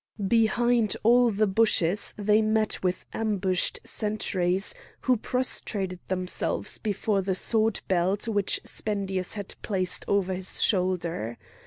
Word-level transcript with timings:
Behind 0.27 0.97
all 1.03 1.29
the 1.29 1.45
bushes 1.45 2.15
they 2.17 2.41
met 2.41 2.81
with 2.81 3.05
ambushed 3.13 3.77
sentries, 3.83 4.73
who 5.01 5.15
prostrated 5.15 5.99
themselves 6.07 6.79
before 6.79 7.21
the 7.21 7.35
sword 7.35 7.81
belt 7.87 8.27
which 8.27 8.59
Spendius 8.65 9.33
had 9.35 9.53
placed 9.61 10.03
over 10.07 10.33
his 10.33 10.59
shoulder. 10.59 11.37